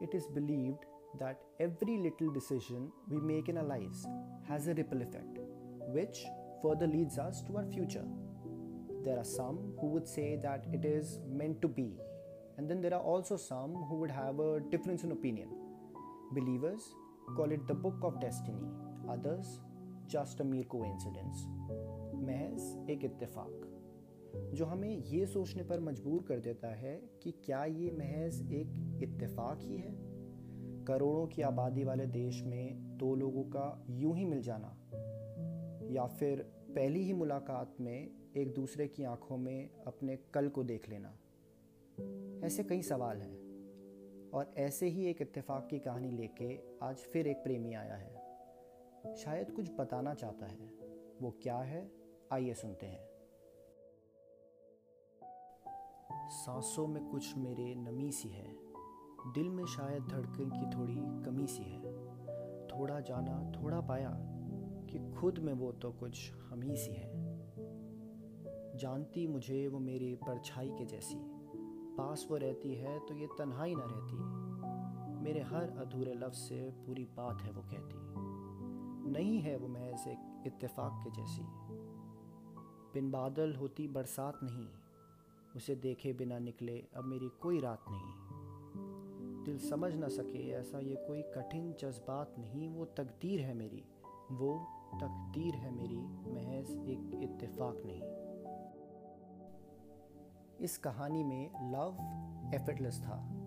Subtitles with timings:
[0.00, 0.84] it is believed
[1.18, 4.06] that every little decision we make in our lives
[4.48, 5.38] has a ripple effect,
[5.88, 6.24] which
[6.62, 8.04] further leads us to our future.
[9.04, 11.98] There are some who would say that it is meant to be,
[12.58, 15.48] and then there are also some who would have a difference in opinion.
[16.32, 16.82] Believers
[17.36, 18.68] call it the book of destiny,
[19.08, 19.60] others
[20.06, 21.46] just a mere coincidence.
[22.20, 23.73] महज एक इत्तेफाक
[24.53, 29.59] जो हमें ये सोचने पर मजबूर कर देता है कि क्या ये महज एक इत्तेफाक
[29.61, 29.95] ही है?
[30.85, 34.77] करोड़ों की आबादी वाले देश में दो लोगों का यूँ ही मिल जाना,
[35.91, 36.41] या फिर
[36.75, 41.17] पहली ही मुलाकात में एक दूसरे की आँखों में अपने कल को देख लेना।
[42.47, 43.37] ऐसे कई सवाल हैं,
[44.29, 48.25] और ऐसे ही एक इत्तेफाक की कहानी लेके आज फिर एक प्रेमी आया है।
[49.15, 50.69] शायद कुछ बताना चाहता है,
[51.21, 51.91] वो क्या है?
[52.31, 53.14] आइए सुनते हैं।
[56.29, 58.55] सांसों में कुछ मेरे नमी सी है।
[59.33, 61.79] दिल में शायद धड़कन की थोड़ी कमी सी है।
[62.67, 64.17] थोड़ा जाना, थोड़ा पाया
[64.89, 67.25] कि खुद में वो तो कुछ हम सी है।
[68.77, 71.15] जानती मुझे वो मेरी परछाई के जैसी।
[71.97, 74.45] पास वो रहती है तो ये तन्हाई ना रहती।
[75.23, 77.95] मेरे हर अधूरे लफ्ज़ से पूरी बात है वो कहती।
[79.11, 81.41] नहीं है वो महज एक इत्तेफाक के जैसी।
[82.93, 84.67] बिन बादल होती बरसात नहीं।
[85.55, 88.35] उसे देखे बिना निकले। अब मेरी कोई रात नहीं।
[89.43, 93.83] दिल समझ ना सके ऐसा ये कोई कठिन जज्बात नहीं। वो तकदीर है मेरी।
[94.31, 94.67] वो
[95.01, 98.25] तकदीर है मेरी। महज एक इत्तेफाक नहीं।
[100.61, 101.97] इस कहानी में लव
[102.55, 103.41] एफर्टलेस था।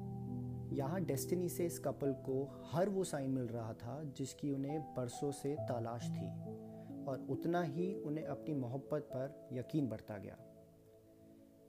[0.73, 5.31] यहाँ डेस्टिनी से इस कपल को हर वो साइन मिल रहा था जिसकी उन्हें बरसों
[5.31, 6.59] से तलाश थी।
[7.05, 10.39] और उतना ही उन्हें अपनी मोहब्बत पर यकीन बढ़ता गया।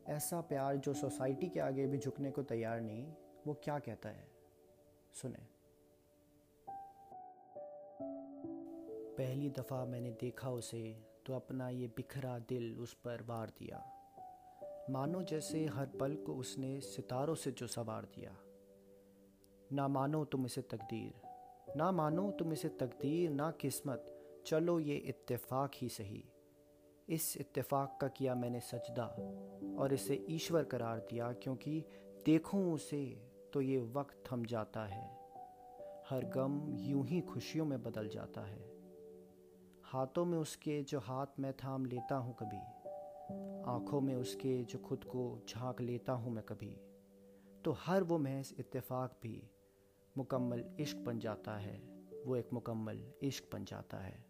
[0.09, 3.13] ऐसा प्यार जो सोसाइटी के आगे भी झुकने को तैयार नहीं,
[3.47, 4.27] वो क्या कहता है?
[5.13, 5.47] सुने।
[9.17, 13.83] पहली दफ़ा मैंने देखा उसे तो अपना ये बिखरा दिल उस पर वार दिया।
[14.89, 18.35] मानो जैसे हर पल को उसने सितारों से जो सवार दिया।
[19.73, 21.21] ना मानो तुम इसे तकदीर,
[21.75, 24.15] ना मानो तुम इसे तकदीर, ना किस्मत।
[24.45, 26.25] चलो ये इत्तेफाक ही सही।
[27.09, 29.05] इस इत्तेफाक का किया मैंने सजदा
[29.79, 31.83] और इसे ईश्वर करार दिया, क्योंकि
[32.25, 33.05] देखूँ उसे
[33.53, 35.03] तो ये वक्त थम जाता है।
[36.09, 38.67] हर गम यूँ ही खुशियों में बदल जाता है।
[39.85, 42.61] हाथों में उसके जो हाथ मैं थाम लेता हूँ कभी,
[43.71, 46.75] आँखों में उसके जो खुद को झाँक लेता हूँ मैं कभी
[47.65, 49.41] तो हर वो महज इत्तेफाक भी
[50.15, 51.77] मुकम्मल इश्क बन जाता है,
[52.25, 54.28] वो एक मुकम्मल इश्क बन जाता है।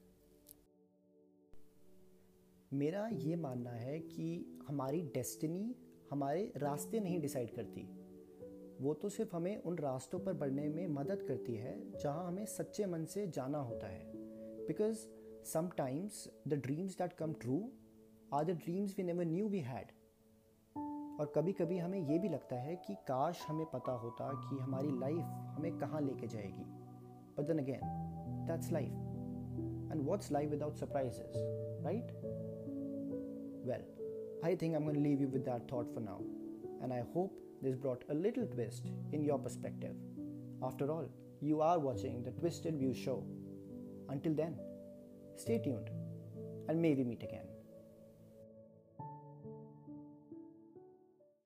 [2.74, 5.76] मेरा ये मानना है कि हमारी डेस्टिनी
[6.12, 7.82] हमारे रास्ते नहीं डिसाइड करती।
[8.82, 12.86] वो तो सिर्फ़ हमें उन रास्तों पर बढ़ने में मदद करती है, जहाँ हमें सच्चे
[12.86, 14.12] मन से जाना होता है।
[14.68, 14.98] Because
[15.46, 17.72] sometimes the dreams that come true
[18.34, 19.92] are the dreams we never knew we had
[21.20, 25.00] और कभी कभी हमें ये भी लगता है कि काश हमें पता होता कि हमारी
[25.00, 26.64] लाइफ हमें कहाँ लेके जाएगी।
[27.38, 27.80] But then again
[28.48, 31.34] that's life and what's life without surprises
[31.84, 32.12] right
[33.64, 33.82] Well,
[34.44, 36.22] I think I'm going to leave you with that thought for now,
[36.82, 39.96] and I hope this brought a little twist in your perspective.
[40.64, 41.10] After all,
[41.42, 43.24] you are watching the Twisted View show.
[44.10, 44.58] Until then,
[45.36, 45.90] stay tuned
[46.68, 47.46] and maybe meet again.